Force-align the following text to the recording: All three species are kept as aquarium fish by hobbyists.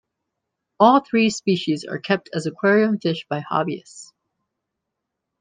All 0.79 1.01
three 1.01 1.29
species 1.29 1.85
are 1.85 1.99
kept 1.99 2.27
as 2.33 2.47
aquarium 2.47 2.97
fish 2.97 3.23
by 3.29 3.39
hobbyists. 3.41 4.11